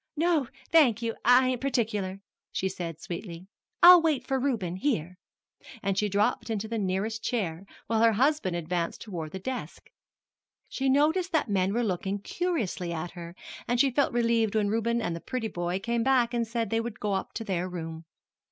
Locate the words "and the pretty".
15.03-15.47